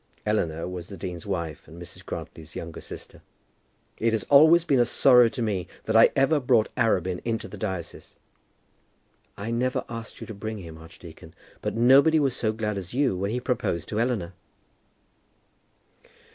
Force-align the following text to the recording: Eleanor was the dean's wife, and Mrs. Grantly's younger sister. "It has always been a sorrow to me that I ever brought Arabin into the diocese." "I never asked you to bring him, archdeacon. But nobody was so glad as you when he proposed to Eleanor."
Eleanor 0.25 0.67
was 0.67 0.89
the 0.89 0.97
dean's 0.97 1.27
wife, 1.27 1.67
and 1.67 1.79
Mrs. 1.79 2.03
Grantly's 2.03 2.55
younger 2.55 2.81
sister. 2.81 3.21
"It 3.99 4.13
has 4.13 4.23
always 4.31 4.63
been 4.63 4.79
a 4.79 4.83
sorrow 4.85 5.27
to 5.29 5.43
me 5.43 5.67
that 5.83 5.95
I 5.95 6.09
ever 6.15 6.39
brought 6.39 6.73
Arabin 6.75 7.21
into 7.23 7.47
the 7.47 7.55
diocese." 7.55 8.17
"I 9.37 9.51
never 9.51 9.85
asked 9.87 10.19
you 10.19 10.25
to 10.25 10.33
bring 10.33 10.57
him, 10.57 10.79
archdeacon. 10.79 11.35
But 11.61 11.75
nobody 11.75 12.19
was 12.19 12.35
so 12.35 12.51
glad 12.51 12.79
as 12.79 12.95
you 12.95 13.15
when 13.15 13.29
he 13.29 13.39
proposed 13.39 13.89
to 13.89 13.99
Eleanor." 13.99 14.33